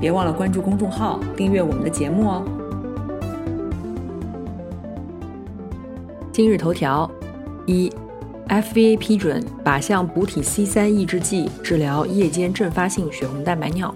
[0.00, 2.42] 别忘了关注公众号，订阅我们的节目哦。
[6.32, 7.10] 今日头条：
[7.66, 7.92] 一
[8.48, 13.94] ，FVA 批准靶向补体 C 三抑制剂治疗夜间阵发性血红蛋白尿。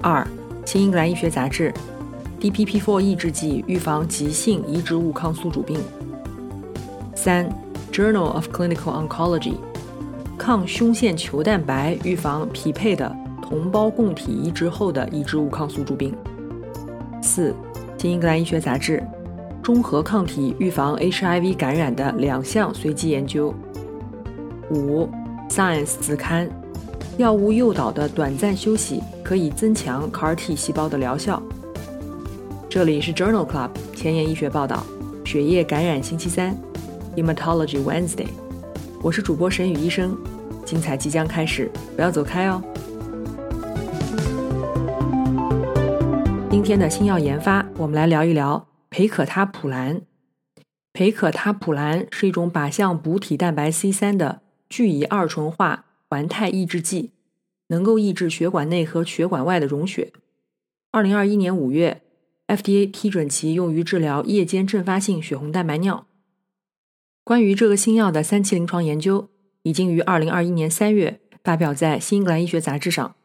[0.00, 0.24] 二，
[0.64, 1.74] 新英格兰医学杂志
[2.40, 5.80] ，DPP-4 抑制剂预防急性移植物抗宿主病。
[7.16, 7.48] 三
[7.90, 9.54] ，Journal of Clinical Oncology，
[10.38, 13.23] 抗胸腺球蛋白预防匹配的。
[13.44, 16.14] 同胞共体移植后的移植物抗宿主病。
[17.22, 17.54] 四，
[17.98, 19.04] 新英格兰医学杂志，
[19.62, 23.54] 中和抗体预防 HIV 感染的两项随机研究。
[24.70, 25.06] 五
[25.50, 26.48] ，Science 子刊，
[27.18, 31.42] 药物诱导的短暂休息可以增强 CAR-T 细胞的疗效。
[32.70, 34.82] 这里是 Journal Club 前沿医学报道，
[35.26, 36.56] 血液感染星期三
[37.14, 38.28] ，Hematology Wednesday，
[39.02, 40.16] 我是主播沈宇医生，
[40.64, 42.62] 精彩即将开始，不要走开哦。
[46.54, 50.02] 今天的新药研发，我们来聊一聊培可他普兰。
[50.92, 57.10] 培可他普兰是一种靶向补体蛋白 C 三的聚乙二醇化环肽抑制剂，
[57.66, 60.12] 能够抑制血管内和血管外的溶血。
[60.92, 62.02] 二零二一年五月
[62.46, 66.06] ，FDA 批准其用于治疗夜间阵发性血红蛋白尿。
[67.24, 69.28] 关于这个新药的三期临床研究，
[69.64, 73.16] 已经于二零二一年三月发表在《新英格兰医学杂志》上。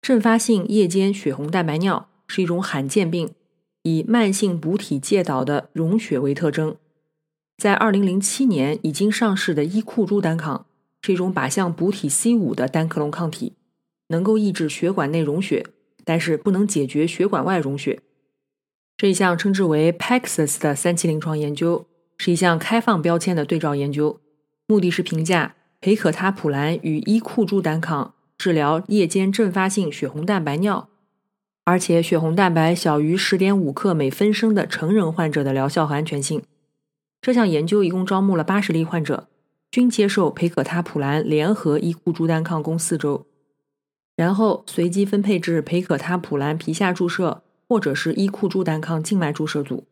[0.00, 2.06] 阵发性夜间血红蛋白尿。
[2.32, 3.34] 是一种罕见病，
[3.82, 6.76] 以慢性补体介导的溶血为特征。
[7.56, 10.66] 在二零零七年已经上市的依库珠单抗
[11.02, 13.54] 是一种靶向补体 C 五的单克隆抗体，
[14.10, 15.66] 能够抑制血管内溶血，
[16.04, 18.00] 但是不能解决血管外溶血。
[18.96, 24.20] 这一项称之为 PAXUS 的三期临床研究是一项开放标签的对照研究，
[24.68, 30.88] 目的是评价培可他普兰与依库珠单抗治疗夜间阵发性血红蛋白尿。
[31.70, 36.42] 而且血红蛋白小于十点五克每分升的成人患者的疗效和安全性。
[37.22, 39.28] 这项研究一共招募了八十例患者，
[39.70, 43.24] 均接受培可他普兰联合依库珠单抗共四周，
[44.16, 49.84] 然后随机分配至培可他普兰皮下注射或者是依库珠单抗静脉注射组。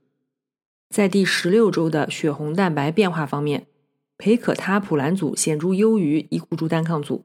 [0.91, 3.69] 在第十六周的血红蛋白变化方面，
[4.17, 7.25] 培可他普兰组显著优于依库珠单抗组，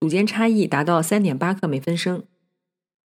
[0.00, 2.24] 组间差异达到三点八克每分升。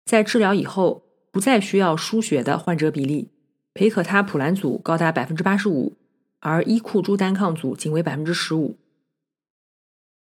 [0.04, 3.30] 在治疗以后不再需要输血的患者比例，
[3.72, 5.94] 培可他普兰组高达百分之八十五，
[6.40, 8.76] 而伊库珠单抗组仅为百分之十五。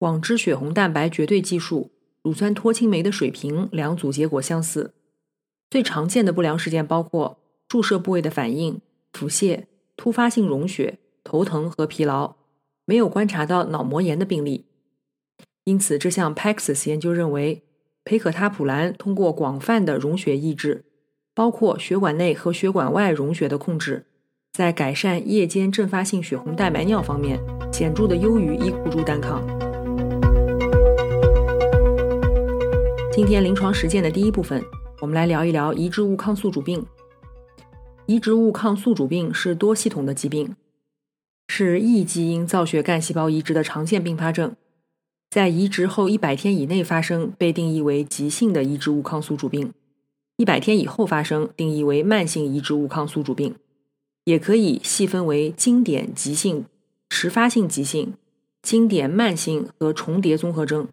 [0.01, 1.91] 网织血红蛋白绝对计数、
[2.23, 4.93] 乳酸脱氢酶的水平两组结果相似。
[5.71, 8.81] 最常见的不良事件包括注射部位的反应、
[9.13, 9.65] 腹泻、
[9.97, 12.37] 突发性溶血、头疼和疲劳，
[12.85, 14.67] 没有观察到脑膜炎的病例。
[15.65, 17.65] 因此，这项 PAXS 研究认为。
[18.05, 20.85] 培可他普兰通过广泛的溶血抑制，
[21.35, 24.07] 包括血管内和血管外溶血的控制，
[24.53, 27.39] 在改善夜间阵发性血红蛋白尿方面
[27.73, 29.47] 显著的优于伊库珠单抗。
[33.13, 34.63] 今天临床实践的第一部分，
[35.01, 36.85] 我们来聊一聊移植物抗宿主病。
[38.07, 40.57] 移植物抗宿主病是多系统的疾病，
[41.49, 44.57] 是异基因造血干细胞移植的常见并发症。
[45.31, 49.69] 在移植后一百天以内发生，被定义为急性的移植物抗宿主病；
[50.37, 53.55] 一百天以后发生，定义为慢性移植物抗宿主病。
[54.25, 56.67] 也可以细分为经典急性、
[57.09, 58.15] 迟发性急性、
[58.61, 60.89] 经典慢性和重叠综合征。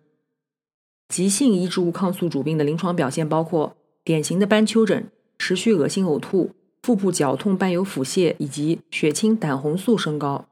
[1.10, 5.10] 急性移植物抗宿主病的临床表现包括典型的斑丘疹、
[5.40, 6.52] 持续恶心呕吐、
[6.84, 10.46] 腹部绞痛伴有腹泻以及血清胆红素升高。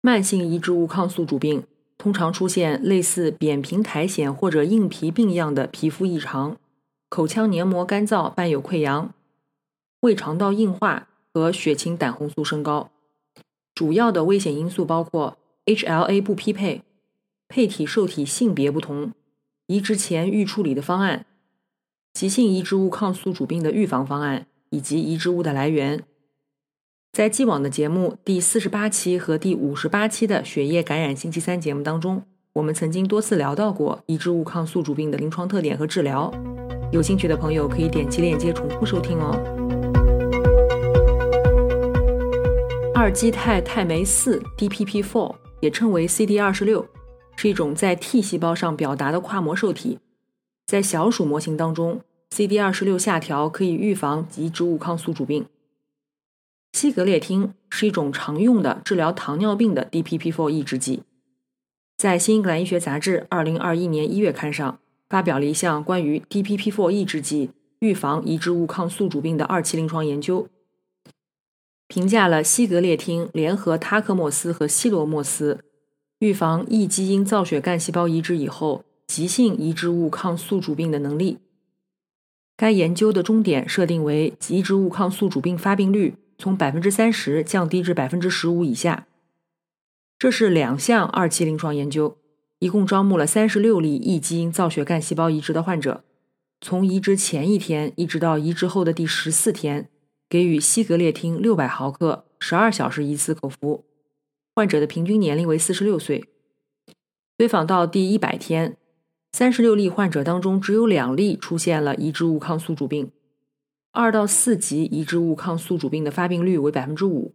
[0.00, 1.64] 慢性移植物抗宿主病。
[2.02, 6.56] 通常出现类似扁平苔藓或者硬皮病样的皮肤异常，
[7.08, 9.14] 口腔黏膜干燥伴有溃疡，
[10.00, 12.90] 胃肠道硬化和血清胆红素升高。
[13.72, 16.82] 主要的危险因素包括 HLA 不匹配、
[17.46, 19.12] 配体受体性别不同、
[19.68, 21.24] 移植前预处理的方案、
[22.12, 24.48] 急性移植物抗宿主病的预防方案。
[24.72, 26.02] 以及移植物的来源。
[27.12, 32.22] 在既往的节目第四十八期和第五十八期的血液感染星期三节目当中，
[32.54, 36.32] 我们曾经多次聊到过移植物抗宿主病的临床特点和治疗。
[36.90, 39.36] 有兴趣的朋友可以点击链接重复收听哦。
[42.94, 46.86] 二基肽肽酶四 （DPP-4） 也称为 CD26，
[47.36, 49.98] 是一种在 T 细胞上表达的跨膜受体。
[50.66, 52.00] 在小鼠模型当中
[52.34, 55.44] ，CD26 下调可以预防移植物抗宿主病。
[56.72, 61.02] 西格列汀是一种常用的治疗糖尿病的 DPP-4 抑制剂。
[61.96, 63.26] 在《新英格兰医学杂志》
[63.58, 70.48] 2021年1月刊上发表了一项关于 DPP-4 抑制剂预防移植物抗宿主病的二期临床研究，
[71.86, 75.64] 评价了西格列汀联合他克莫司和西罗莫司
[76.18, 78.84] 预防异基因造血干细胞移植以后。
[79.08, 81.36] 急性移植物抗宿主病的能力。
[82.56, 89.06] 该研究的终点设定为移植物抗宿主病发病率从百分之三十降低至百分之十五以下。
[90.18, 92.18] 这是两项二期临床研究，
[92.58, 96.02] 一共招募了三十六例异基因造血干细胞移植的患者，
[96.60, 99.88] 从移植前一天一直到移植后的第十四天，
[100.28, 103.84] 给予西格列汀六百毫克，十二小时一次口服。
[104.56, 106.24] 患者的平均年龄为四十六岁。
[107.38, 108.76] 随访到第一百天。
[109.32, 113.12] 三十六例患者当中，只有两例出现了移植物抗宿主病。
[113.94, 117.34] 二到四级移植物抗宿主病的发病率为百分之五，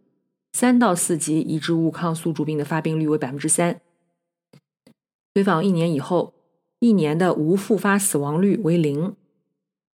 [0.52, 3.80] 三到四级移植物抗宿主病的发病率为百分之三。
[5.34, 6.34] 随访一年以后，
[6.80, 9.14] 一年的无复发死亡率为零，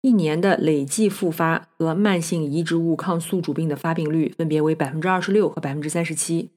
[0.01, 6.51] 一年的累计复发和慢性移植物抗宿主病的发病率分别为百分之二十六和百分之三十七。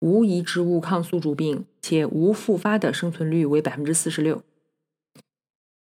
[0.00, 4.42] 无移植物抗宿主病且无复发的生存率为百分之四十六。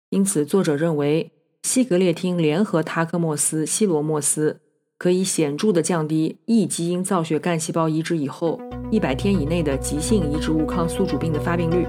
[0.09, 1.31] 因此，作者认为
[1.63, 4.59] 西格列汀联合他克莫司、西罗莫司
[4.97, 8.59] 可以显著的降低异基因造血干细胞移植以后
[8.89, 11.85] 一百天以内的急性移植物抗宿主病的发病率。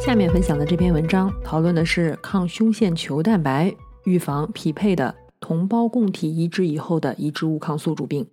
[0.00, 3.74] 下面分享的这篇文章讨论的是抗胸腺球蛋白
[4.04, 8.26] 预防匹配的同胞供体移植以后的移植物抗宿主病。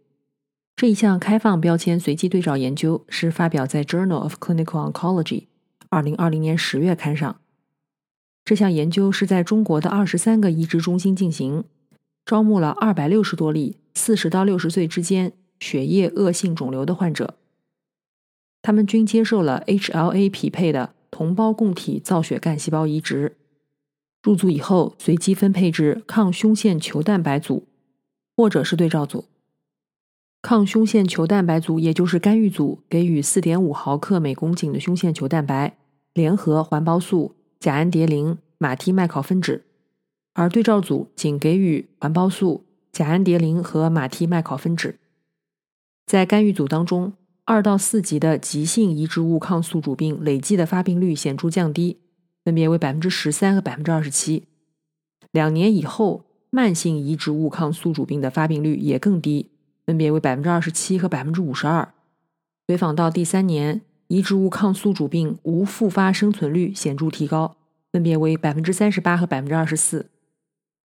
[0.76, 5.24] 这一项开放标签随机对照研究是发表在《Journal of Clinical Oncology》
[5.90, 7.43] 二零二零年十月刊上。
[8.46, 11.64] 这项研究是在中国的二十三个移植中心进行，
[12.26, 17.36] 招募了二百六十多例四十到六十岁之间血液恶性肿瘤的患者，
[18.62, 23.38] 他们均接受了 HLA 匹配的同胞共体造血干细胞移植。
[24.22, 27.68] 入组以后，随机分配至抗胸腺球蛋白组，
[28.36, 29.26] 或者是对照组。
[30.42, 35.78] 抗胸腺球蛋白组，也就是干预组，给予4.5毫克每公斤的胸腺球蛋白，
[36.14, 39.62] 联合环孢素、甲氨蝶呤、马替麦考芬酯；
[40.34, 44.96] 而对照组仅给予环孢素、甲氨蝶呤和马替麦考芬酯。
[46.06, 47.14] 在干预组当中，
[47.46, 52.02] 二到四级的急性移植物抗宿主病累计的发病率显著降低，
[52.44, 54.44] 分别为百分之十三和百分之二十七。
[55.32, 59.52] 两年以后，慢性移植物抗宿主病的发病率也更低。
[59.86, 61.94] 分别为百分之二十七和百分之五十二。
[62.68, 67.56] 随访到第三年，移植物抗宿主病无复发生存率显著提高，
[67.92, 70.08] 分别为百分之三十八和百分之二十四。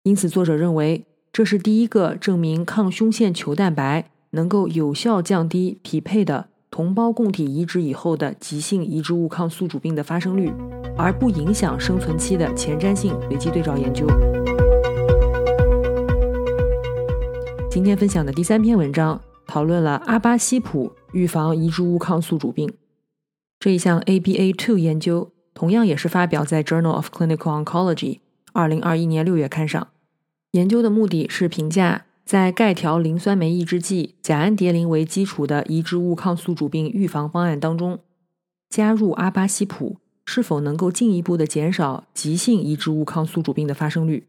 [0.02, 10.52] 因此，作者认为这是第一个证明抗胸腺球蛋白能够有效降低匹配的同胞供体移植以后的急性移植物抗宿主病的发生率，
[10.96, 14.06] 而不影响生存期的前瞻性随机对照研究。
[17.70, 22.72] 今天分享的第三篇文章讨论了阿巴西普预防移植物抗宿主病
[23.58, 27.94] 这一项 ABA2 研究，同样也是发表在《Journal of Clinical Oncology》
[28.52, 29.88] 二零二一年六月刊上。
[30.52, 37.98] 研究的目的是评价在钙条磷酸酶抑制剂甲氨蝶呤为基础的移植物抗宿主病预防方案当中，
[38.68, 44.26] 加入阿巴西普是否能够进一步的减少急性移植物抗宿主病的发生率。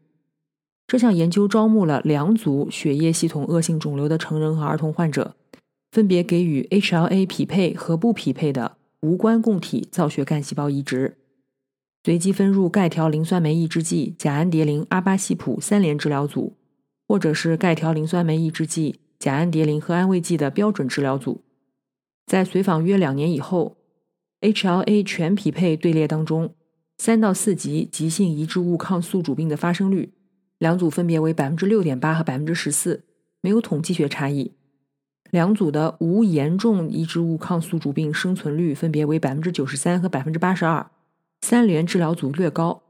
[0.86, 5.34] 这项研究招募了两组血液系统恶性肿瘤的成人和儿童患者，
[5.92, 11.18] 分别给予 HLA 匹配和不匹配的无关供体造血干细胞移植，
[12.02, 16.56] 随机分入钙条磷酸酶抑制剂甲氨蝶呤阿巴西普三联治疗组，
[17.06, 21.42] 或者是钙条磷酸酶抑制剂甲氨蝶呤和安慰剂的标准治疗组。
[22.26, 23.76] 在随访约两年以后
[24.40, 26.54] ，HLA 全匹配队列当中，
[26.98, 30.12] 三到四级急性移植物抗宿主病的发生率。
[30.58, 33.04] 两组分别为百分之六点八和百分之十四，
[33.40, 34.54] 没有统计学差异。
[35.30, 40.90] 两组的无严重移植物抗宿主病生存率分别为百分之九十三和百分之八十二，
[41.42, 42.82] 三联治疗组略高。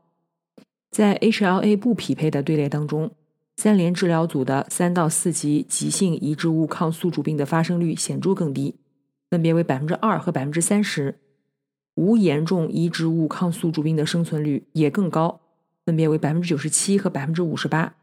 [0.91, 3.11] 在 HLA 不匹配的队列当中，
[3.57, 8.77] 三联治疗组的三到四级急性移植物抗宿主病的发生率显著更低，
[9.29, 11.19] 分别为百分之二和百分之三十。
[11.97, 15.41] 无严重移植物抗宿主病的生存率也更高，
[15.85, 17.97] 分别为百分之九十七和百分之五十八。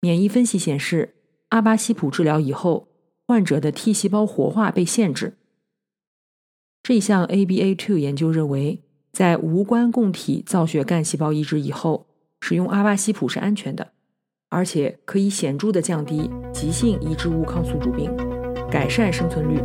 [0.00, 1.14] 免疫分析显示，
[1.50, 2.87] 阿巴西普治疗以后，
[3.28, 5.36] 患者的 T 细胞活化被限制。
[6.82, 8.82] 这项 ABA2 研究认为，
[9.12, 12.06] 在无关供体造血干细胞移植以后，
[12.40, 13.92] 使用阿巴西普是安全的，
[14.48, 18.10] 而且可以显著的降低急性移植物抗宿主病，
[18.70, 19.60] 改善生存率。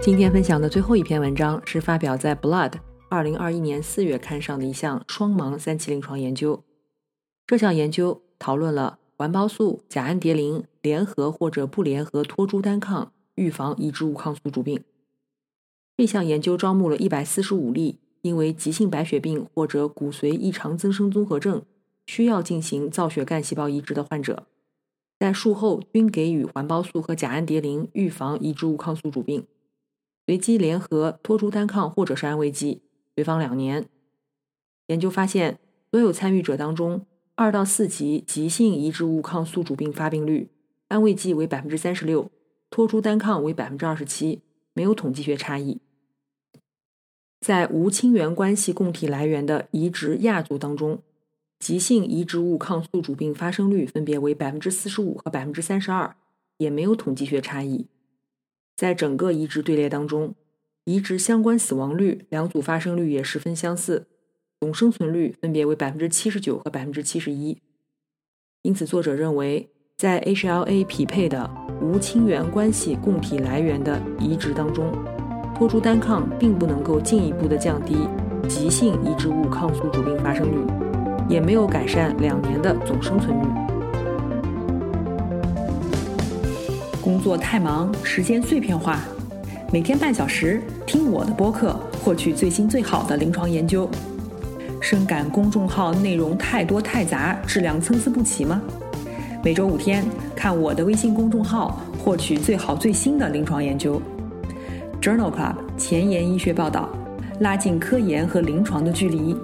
[0.00, 2.70] 今天分享的最后一篇文章是发表在《Blood》
[3.10, 6.62] 二零二一年四月刊上的一项双盲三期临床研究。
[7.44, 14.82] 这项研究讨论了环孢素、甲氨蝶呤联合或者不联合托珠单抗预防移植物抗宿主病。
[15.96, 21.62] 这项研究招募了一百四十五例因为急性白血病或者骨髓异常增生综合症
[22.04, 24.48] 需要进行造血干细胞移植的患者，
[25.20, 29.46] 在术后均给予环孢素和甲氨蝶呤预防移植物抗宿主病。
[30.26, 32.82] 随机联合托珠单抗或者是安慰剂，
[33.14, 33.86] 随访两年。
[34.88, 35.60] 研究发现，
[35.92, 40.50] 所有参与者当中，二到四级急性移植物抗宿主病发病率，
[40.88, 42.30] 安慰剂为百分之三十六，
[42.70, 44.42] 托珠单抗为百分之二十七，
[44.74, 45.80] 没有统计学差异。
[47.40, 51.02] 在无亲缘关系供体来源的移植亚组当中，
[51.58, 56.14] 急性移植物抗宿主病发生率分别为百分之四十五和百分之三十二，
[56.58, 57.86] 也没有统计学差异。
[58.76, 60.34] 在整个移植队列当中，
[60.84, 64.06] 移植相关死亡率两组发生率也十分相似，
[64.62, 67.58] 总生存率分别为百分之七十九和百分之七十一。
[68.62, 71.50] 因此，作者认为，在 HLA 匹配的
[71.80, 74.92] 无亲缘关系供体来源的移植当中，
[75.52, 78.06] 托珠单抗并不能够进一步的降低
[78.48, 80.64] 急性移植物抗宿主病发生率，
[81.28, 83.44] 也没有改善两年的总生存率。
[87.02, 89.00] 工作太忙，时间碎片化，
[89.72, 91.72] 每天半小时听我的播客，
[92.04, 93.90] 获取最新最好的临床研究。
[94.82, 98.60] 深感公众号内容太多太杂，质量参差不齐吗？
[99.40, 104.02] 每周五天看我的微信公众号，获取最好最新的临床研究。
[105.00, 106.90] Journal Club 前沿医学报道，
[107.38, 109.36] 拉近科研和临床的距离。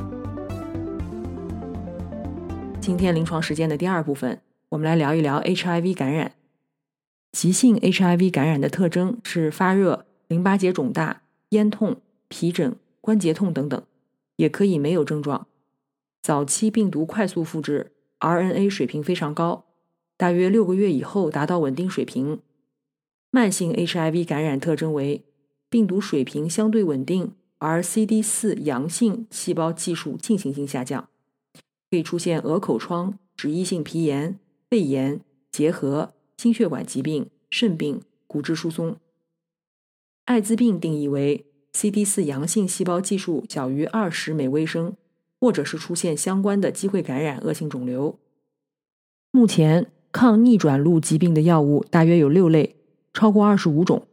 [2.80, 4.40] 今天临床实践的第二部分，
[4.70, 6.32] 我们来聊一聊 HIV 感染。
[7.30, 13.80] 急性 HIV 感染的特征是发热、淋巴结肿大、咽痛、皮疹、关节痛等等，
[14.38, 15.46] 也可以没有症状。
[16.22, 19.66] 早期病毒快速复制，RNA 水平非常高，
[20.16, 22.40] 大约六个月以后达到稳定水平。
[23.30, 25.24] 慢性 HIV 感染特征为
[25.68, 31.08] 病毒水平相对稳定，而 CD4 阳性细胞计数进行性下降，
[31.90, 34.40] 可以出现鹅口疮、脂溢性皮炎、
[34.70, 35.20] 肺炎、
[35.52, 36.14] 结核。
[36.40, 38.96] 心血管疾病、肾病、骨质疏松。
[40.26, 44.94] 艾滋病定义为 CD 四阳性细胞计数小于二十每微升，
[45.40, 48.18] 或者是出现相关的机会感染恶性肿瘤。
[49.30, 52.76] 目前抗逆转录疾病的药物大约有六类，
[53.12, 54.06] 超过二十五种。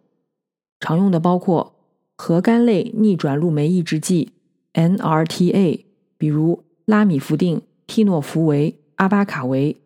[0.80, 1.74] 常用的包括
[2.16, 4.34] 核苷类逆转录酶抑制剂
[4.74, 5.86] NRTA，
[6.18, 9.78] 比如拉米福定、替诺福韦、阿巴卡韦。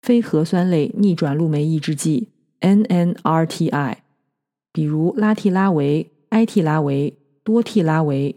[0.00, 2.28] 非核酸类逆转录酶抑制剂
[2.60, 3.96] （NNRTI），
[4.72, 8.36] 比如拉替拉韦、埃替拉韦、多替拉韦；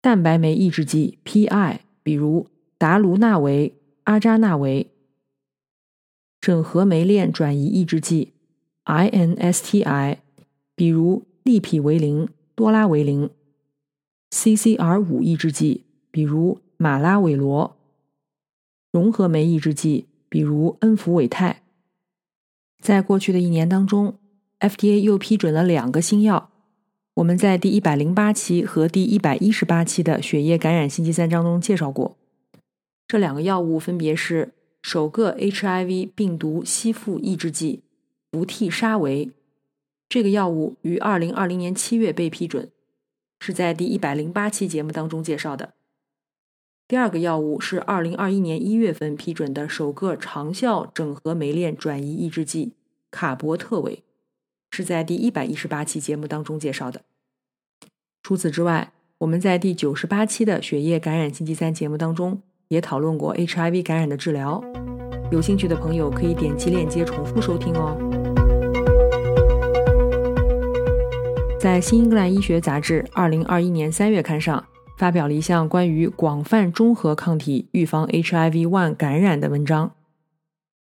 [0.00, 4.86] 蛋白酶抑制剂 （PI），比如达卢纳韦、阿扎纳韦；
[6.40, 8.32] 整合酶链转移抑制剂
[8.84, 10.18] （INSTI），
[10.76, 13.28] 比如利匹韦林、多拉韦林
[14.30, 17.76] ；CCR 五抑制剂，比如马拉韦罗。
[18.92, 21.62] 融合酶抑制剂，比如恩福韦泰。
[22.80, 24.18] 在过去的一年当中
[24.64, 26.50] ，FDA 又批准了两个新药。
[27.14, 32.16] 我们在第一百零八期和第一百一十八期的血液感染星期三章中介绍过。
[33.06, 37.82] 这两个药物分别是首个 HIV 病毒吸附抑制剂
[38.32, 39.30] 福替沙韦。
[40.08, 42.70] 这个药物于二零二零年七月被批准，
[43.40, 45.74] 是在第一百零八期节目当中介绍的。
[46.88, 52.72] 第二个药物是二零二一年一月份批准的首个长效整合酶链转移抑制剂
[53.10, 54.02] 卡博特韦，
[54.74, 57.02] 是在第一百一十八期节目当中介绍的。
[58.24, 64.60] 除此之外，我们在第九十八期的血液感染星期三节目当中也讨论过 HIV 感染的治疗，
[65.30, 67.96] 有兴趣的朋友可以点击链接重复收听哦。
[71.60, 74.66] 在《新英格兰医学杂志》二零二一年三月刊上。
[74.96, 79.90] 发表了一项关于广泛中和抗体预防 HIV-1 感染的文章。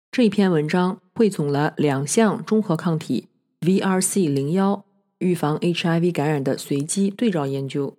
[0.10, 3.27] 这一篇文章汇总了两项中和抗体
[3.61, 4.85] VRC 零幺
[5.17, 7.97] 预防 HIV 感染的随机对照研究。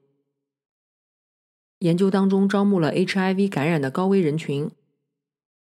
[1.80, 4.70] 研究当中招募了 HIV 感染的高危人群，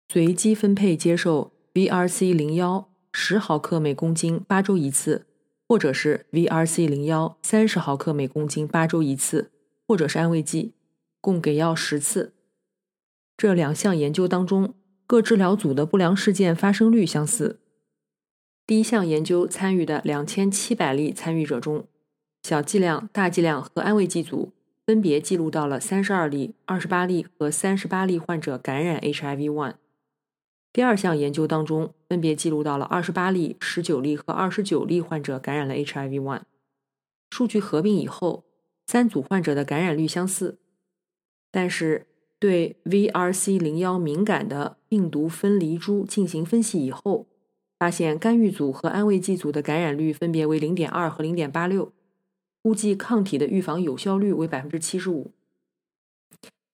[0.09, 5.25] 随机分配接受 VRC 零幺十毫克每公斤八周一次，
[5.69, 9.51] 或者是 VRC 零幺三十毫克每公斤八周一次，
[9.87, 10.73] 或者是安慰剂，
[11.21, 12.33] 共给药十次。
[13.37, 14.73] 这两项研究当中，
[15.05, 17.61] 各治疗组的不良事件发生率相似。
[18.67, 21.87] 第一项研究参与的两千七百例参与者中，
[22.43, 24.51] 小剂量、大剂量和安慰剂组
[24.85, 29.75] 分别记录到了三十二例、二十八例和三十八例患者感染 HIV-1。
[30.73, 36.41] 第二项研究当中，分别记录到了二十八例、十九例和二十九例患者感染了 HIV-1。
[37.29, 38.43] 数据合并以后，
[38.85, 40.59] 三组患者的感染率相似，
[41.49, 42.07] 但是。
[42.39, 47.25] 对 VRC 零幺敏感的病毒分离株进行分析以后，
[47.77, 51.91] 发现干预组和安慰剂组的感染率分别为零点二和零点八六，
[52.61, 55.31] 估计抗体的预防有效率为百分之七十五。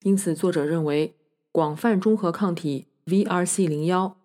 [0.03, 1.13] 因此，作者认为，
[1.51, 4.17] 广泛中和抗体 VRC 零幺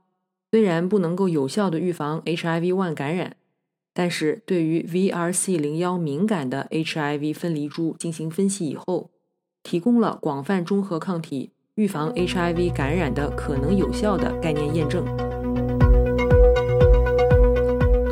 [0.50, 3.36] 虽然不能够有效的预防 HIV-1 感染，
[3.92, 9.10] 但是对于 VRC 零幺敏感的 HIV 分离株进行分析以后。
[9.64, 15.27] 提供了广泛中和抗体预防 HIV 感染的可能有效的概念验证。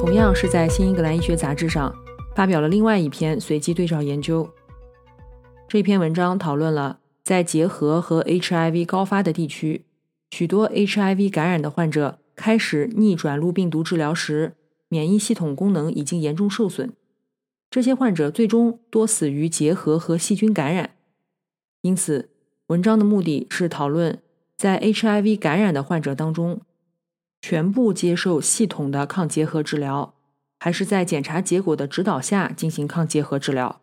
[0.07, 1.93] 同样是在《新英格兰医学杂志》上
[2.37, 4.49] 发表了另外一篇随机对照研究。
[5.67, 9.85] 这篇文章讨论了在结核和 HIV 高发的地区，
[10.31, 14.53] 许多 HIV 感染的患者开始逆转录病毒治疗时，
[14.89, 16.93] 免疫系统功能已经严重受损。
[17.69, 20.91] 这些患者最终多死于结核和细菌感染。
[21.83, 22.31] 因此，
[22.69, 24.21] 文章的目的是讨论
[24.57, 26.61] 在 HIV 感染的患者当中，
[27.49, 30.15] 全部接受系统的抗结核治疗，
[30.59, 33.81] 还是在检查结果的指导下进行抗结核治疗。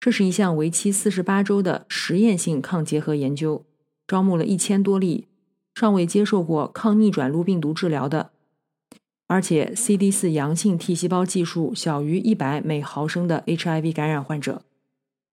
[0.00, 3.66] 这是一项为期四十八周的实验性抗结核研究，
[4.06, 5.28] 招募了一千多例
[5.74, 8.30] 尚未接受过抗逆转录病毒治疗的，
[9.26, 14.62] 而且 CD 四阳性 T 细胞计数小于一百每毫升的 HIV 感染患者。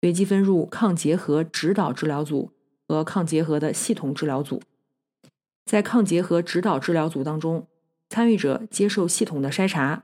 [0.01, 2.51] 随机分入抗结核指导治疗组
[2.85, 4.61] 和抗结核的系统治疗组。
[5.65, 7.67] 在抗结核指导治疗组当中，
[8.09, 10.03] 参与者接受系统的筛查，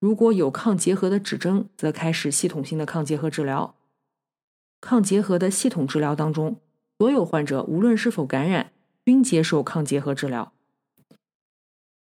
[0.00, 3.76] 如果有抗结核的指征，则开始系统性的抗结核治疗。
[4.80, 6.60] 抗结核的系统治疗当中，
[6.98, 8.72] 所有患者无论是否感染，
[9.04, 10.52] 均接受抗结核治疗。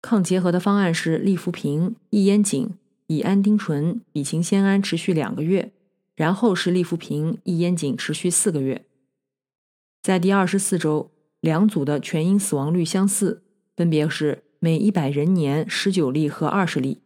[0.00, 2.70] 抗结核的方案是利福平、异烟肼、
[3.06, 5.72] 乙胺丁醇、吡嗪酰胺，持续两个月。
[6.14, 8.84] 然后是利福平、异烟肼，持续四个月。
[10.02, 11.11] 在第二十四周，
[11.42, 13.42] 两组的全因死亡率相似，
[13.76, 17.02] 分别是每一百人年十九例和二十例。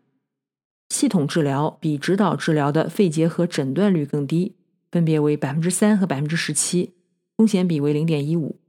[0.90, 4.54] 系统治疗比指导治疗的肺结核诊断率更低，
[4.92, 6.92] 分别为百分之三和百分之十七，
[7.34, 8.60] 风险比为零点一五。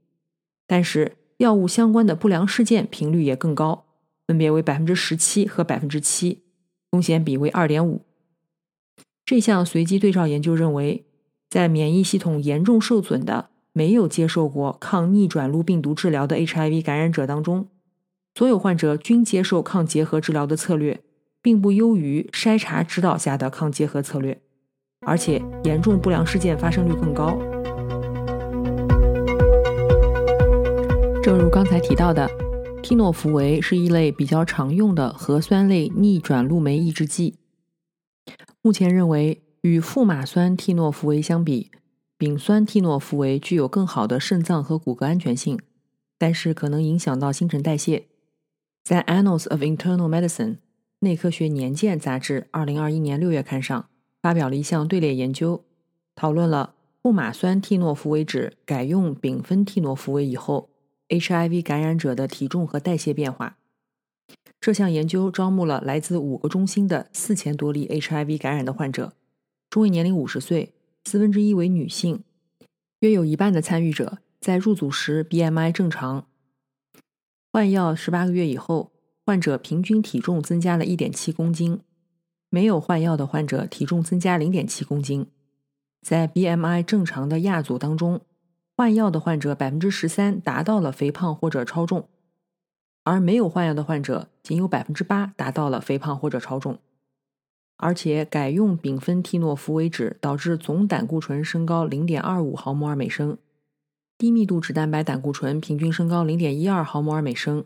[0.66, 3.86] 但是药物相关的不良事件频率也更高，
[4.26, 6.44] 分别为百分之十七和百分之七，
[6.90, 8.06] 风险比为二点五。
[9.26, 11.06] 这项随机对照研究认为，
[11.50, 17.68] 在免疫系统严重受损的、没有接受过抗逆转录病毒治疗的 HIV 感染者当中，
[18.34, 21.00] 所有患者均接受抗结核治疗的策略，
[21.44, 24.42] 并不优于筛查指导下的抗结核策略，
[25.06, 27.38] 而且严重不良事件发生率更高。
[31.22, 32.28] 正如刚才提到的，
[32.82, 37.36] 替诺福韦是一类比较常用的核酸类逆转录酶抑制剂。
[38.64, 41.70] 目前认为，与富马酸替诺福韦相比，
[42.20, 45.60] 丙酸替诺福韦具有更好的肾脏和骨骼安全性，
[46.18, 48.08] 但是可能影响到新陈代谢。
[48.84, 50.54] 在《Annals of Internal Medicine》
[51.00, 53.88] 内科学年鉴杂志二零二一年六月刊上
[54.20, 55.64] 发表了一项队列研究，
[56.16, 60.72] 讨论了富马酸替诺福韦酯改用丙酚替诺福韦以后
[61.10, 63.58] ，HIV 感染者的体重和代谢变化。
[64.60, 69.14] 这项研究招募了来自五个中心的四千多例 HIV 感染的患者，
[69.70, 70.74] 中位年龄五十岁，
[71.08, 72.22] 四分之一为女性，
[73.00, 76.28] 约有一半的参与者在入组时 BMI 正常。
[77.50, 78.92] 换药十八个月以后，
[79.26, 81.80] 患者平均体重增加了一点七公斤，
[82.50, 85.28] 没有换药的患者体重增加零点七公斤。
[86.02, 88.20] 在 BMI 正常的亚组当中，
[88.76, 92.10] 换药的患者百分之十三达到了肥胖或者超重。
[93.06, 96.80] 而没有换药的患者，仅有百分之八达到了肥胖或者超重，
[97.78, 103.38] 而且改用丙酚替诺福韦酯导致总胆固醇升高零点二五毫摩尔每升，
[104.18, 107.66] 低密度脂蛋白胆固醇平均升高零点一二毫摩尔每升，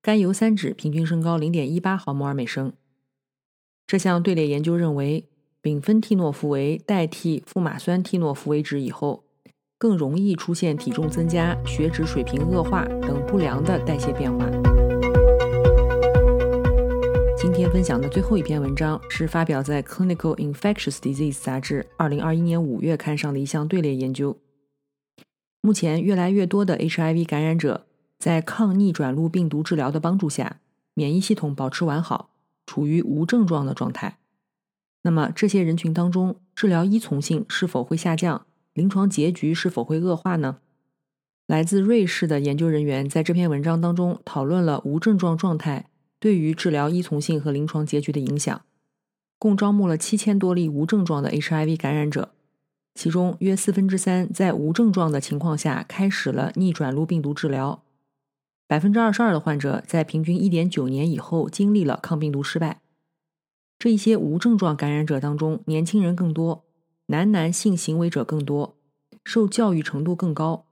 [0.00, 2.72] 甘油三酯平均升高零点一八毫摩尔每升。
[3.86, 5.28] 这项队列研究认为，
[5.60, 9.24] 丙酚替诺福韦代替富马酸替诺福韦酯以后，
[9.76, 14.71] 更容易出现体重增加、血脂水平恶化等不良的代谢变化。
[17.42, 24.38] 今天分享的最后一篇文章是发表在《Clinical Infectious Disease》杂志2021年5月刊上的一项队列研究。
[25.60, 30.60] 目前，越来越多的 HIV 感染者在抗逆转录病毒治疗的帮助下，
[30.94, 32.30] 免疫系统保持完好，
[32.64, 34.18] 处于无症状的状态。
[35.02, 38.46] 那么，这些人群当中，治疗依从性是否会下降？
[38.72, 40.58] 临床结局是否会恶化呢？
[41.48, 45.88] 来自瑞士的研究人员在这篇文章当中讨论了无症状状态。
[46.22, 48.62] 对于治疗依从性和临床结局的影响，
[49.40, 52.30] 共招募了七千多例无症状的 HIV 感染者，
[52.94, 57.82] 其中约四分之三在无症状的情况下开始了逆转录病毒治疗，
[58.68, 62.82] 百分之二十二的患者在平均一点九年以后经历了抗病毒失败。
[63.76, 66.62] 这一些无症状感染者当中，年轻人更多，
[67.06, 68.76] 男男性行为者更多，
[69.24, 70.66] 受教育程度更高，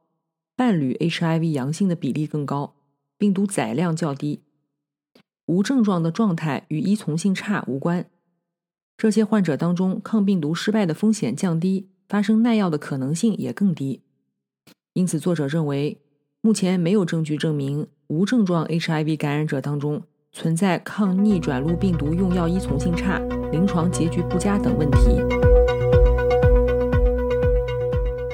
[0.54, 2.76] 伴侣 HIV 阳性的比例更高，
[3.18, 4.42] 病毒载量较低。
[5.46, 8.06] 无症状的状态与依从性差无关。
[8.96, 14.02] 这些患者当中，抗病毒失败的风险降低，发生耐药的可能性也更低。
[14.92, 16.00] 因此，作者认为，
[16.42, 23.18] 目前没有证据证明无症状 HIV 感染者当中存在抗逆转录病毒用药依从性差、
[23.50, 25.20] 临床结局不佳等问题。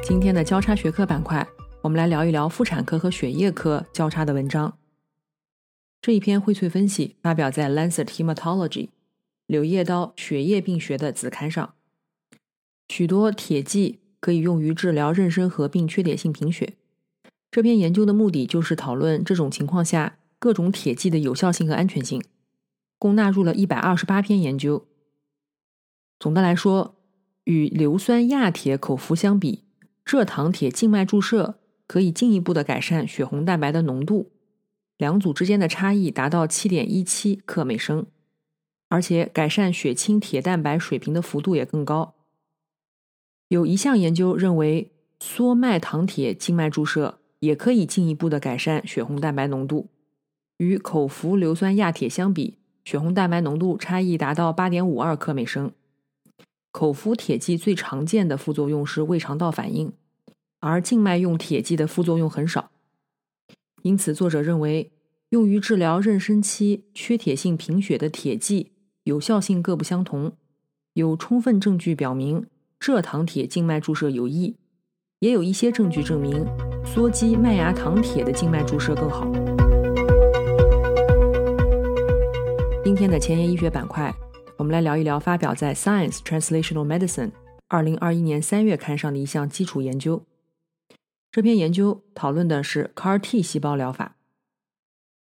[0.02, 1.46] 今天的交叉学科板块，
[1.82, 4.76] 我们来聊一聊妇产科和血液科交叉的文章。
[6.00, 8.68] 这一篇荟萃分析发表在《Lancet Hematology》
[9.46, 11.74] 柳叶刀血液病学的子刊上。
[12.88, 16.74] 许多铁剂可以用于治疗妊娠合并缺铁性贫血。
[17.50, 22.22] 这篇研究的目的就是讨论这种情况下各种铁剂的有效性和安全性，
[22.98, 24.86] 共纳入了一百二十八篇研究。
[26.20, 26.94] 总的来说，
[27.44, 29.64] 与硫酸亚铁口服相比，
[30.04, 34.30] 蔗糖铁静脉注射可以进一步的改善血红蛋白的浓度。
[34.98, 38.06] 两组之间的差异达到七点一七克每升，
[38.88, 42.14] 而且改善血清铁蛋白水平的幅度也更高。
[43.48, 49.88] 有一项研究认为，缩麦糖铁静脉注射也可以进一步的改善血红蛋白浓度，
[50.56, 55.72] 与口服硫酸亚铁相比，血红蛋白浓度差异达到八点五二克每升。
[56.72, 59.92] 口服铁剂最常见的副作用是胃肠道反应，
[60.60, 62.70] 而静脉用铁剂的副作用很少。
[63.86, 64.90] 因此，作者认为，
[65.28, 68.72] 用于治疗妊娠期缺铁性贫血的铁剂
[69.04, 70.32] 有效性各不相同。
[70.94, 72.46] 有充分证据表明
[72.80, 74.56] 蔗糖铁静脉注射有益，
[75.20, 76.44] 也有一些证据证明
[76.84, 79.30] 羧基麦芽糖铁的静脉注射更好。
[82.82, 84.12] 今天的前沿医学板块，
[84.56, 87.28] 我们来聊一聊发表在《Science Translational Medicine》
[87.68, 90.20] 二零二一年三月刊上的一项基础研究。
[91.36, 94.16] 这篇研究讨论的是 CAR T 细胞疗法。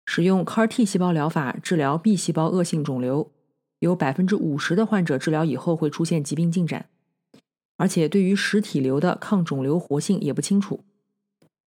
[0.03, 3.31] 使用 CAR T 细胞疗法治疗 B 细胞恶性肿瘤，
[3.77, 6.89] 有百分之五十的患者治疗以后会出现疾病进展，
[7.77, 10.83] 而且对于实体瘤的抗肿瘤活性也不清楚，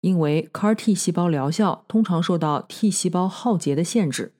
[0.03, 4.35] 因为 CAR T 细胞疗效通常受到 T 细胞耗竭的限制。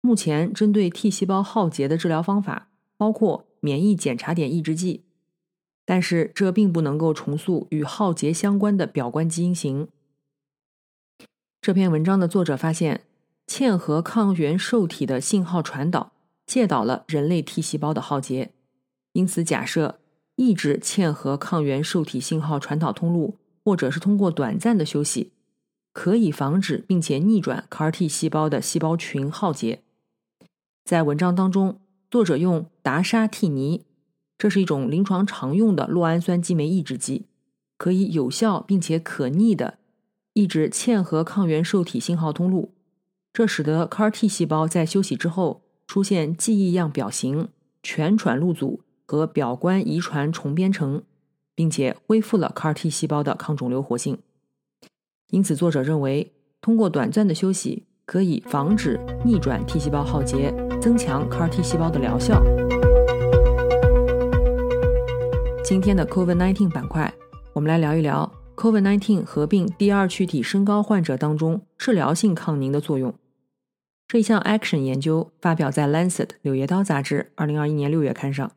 [0.00, 5.02] 目前针对 T 细胞耗竭的治疗方法包括免疫检查点抑制剂。
[5.90, 9.88] 但是这并不能够重塑与浩劫相关的表观基因型。
[11.60, 13.00] 这篇文章的作者发现，
[13.48, 16.12] 嵌合抗原受体的信号传导
[16.46, 18.52] 介导了人类 T 细胞的浩劫，
[19.14, 19.98] 因此假设
[20.36, 25.32] 抑制嵌合抗原受体信号传导通路，或者是通过短暂的休息，
[25.92, 29.82] 可以防止并且逆转 CAR T 细胞的细胞群浩劫。
[30.84, 33.86] 在文章当中，作者用达沙替尼。
[34.40, 37.26] 这是一种临床常用的酪氨酸激酶抑制剂，
[37.76, 39.76] 可以有效并且可逆的
[40.32, 42.72] 抑制嵌合抗原受体信号通路，
[43.34, 47.48] 这使得 CAR T 细胞在休息之后出现记忆样表型、
[47.82, 51.02] 全转录组和表观遗传重编程，
[51.54, 54.16] 并且恢复了 CAR T 细胞的抗肿瘤活性。
[55.28, 60.50] 因此，作者认为通过短暂的休息可以防止逆转 T 细胞耗竭，
[60.80, 62.42] 增强 CAR T 细胞的疗效。
[65.70, 67.14] 今天的 COVID-19 板块，
[67.52, 73.14] 我们来聊一聊 COVID-19 合并第二躯体升高患者当中治疗性抗凝的作用。
[74.08, 78.50] 这一项 Action 研究发表在《Lancet》柳叶刀杂志二零二一年六月刊上。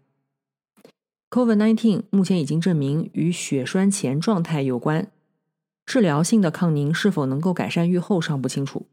[1.29, 5.11] COVID-19 目前已经证明与血栓前状态有关，
[5.85, 8.87] 治疗性的抗凝是否能够改善预后尚不清楚。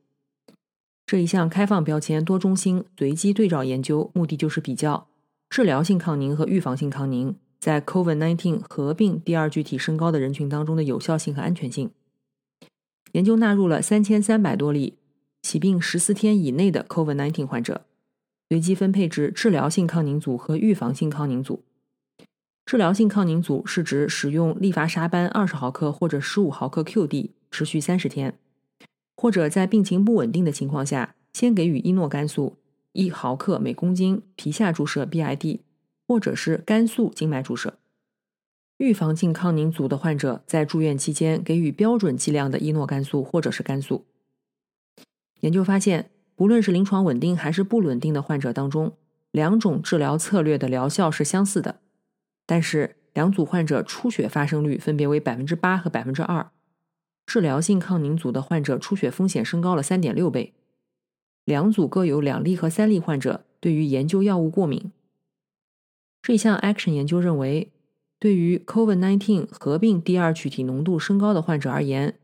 [1.06, 5.08] 这一项开放标签多中心随机对照研究，目的就是比较
[5.48, 11.90] 治疗性抗凝和预防性抗凝在 COVID-19 合并第二具体升高的人群当中的有效性和安全性。
[13.12, 14.94] 研究纳入了三千三百多例
[15.42, 17.82] 起病十四天以内的 COVID-19 患者，
[18.48, 21.62] 随机分配至治疗性抗凝组和预防性抗凝组。
[22.64, 28.38] 治疗性抗凝组是指使用利伐沙班二十毫克或者十五毫克 QD 持续三十天。
[29.16, 32.56] 或者在病情不稳定的情况下，先给予伊诺肝素
[32.92, 35.58] 一毫克每公斤皮下注射 BID，
[36.10, 37.78] 或者是肝素静脉注射。
[38.78, 44.06] 预防性抗凝组的患者在住院期间给予标准剂量的依诺肝素或者是肝素。
[45.42, 48.96] 研究发现，不论是临床稳定还是不稳定的患者当中，
[49.30, 51.78] 两种治疗策略的疗效是相似的，
[52.44, 56.50] 但是两组患者出血发生率分别为百分之八和百分之二。
[57.24, 60.54] 治疗性抗凝组的患者出血风险升高了三点六倍，
[61.44, 64.90] 两组各有两例和三例患者对于研究药物过敏。
[66.22, 67.72] 这项 Action 研究认为，
[68.18, 72.16] 对于 COVID-19 合并第二曲体浓度升高的患者而言，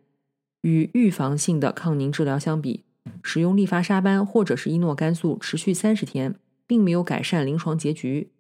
[0.63, 2.85] 与预防性的抗凝治疗相比，
[3.23, 6.35] 使用利伐沙班或者是伊诺肝素持续三十天，
[6.67, 8.31] 并没有改善临床结局。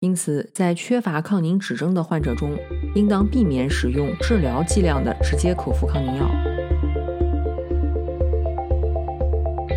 [0.00, 2.56] 因此，在缺乏抗凝指征的患者中，
[2.94, 6.30] 应当避免使用治疗剂量的直接口服抗凝药。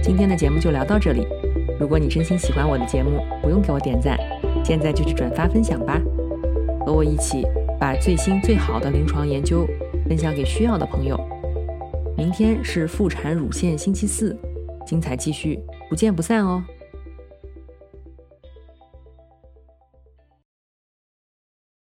[0.03, 1.25] 今天的节目就聊到这里。
[1.79, 4.15] 如果你真心喜欢我的节目，不用给我点赞，
[4.63, 6.01] 现在就去转发分享吧，
[6.85, 7.45] 和我一起
[7.79, 9.67] 把最新最好的临床研究
[10.07, 11.19] 分享给需要的朋友。
[12.17, 14.37] 明天是妇产乳腺星期四，
[14.85, 16.63] 精彩继续，不见不散哦。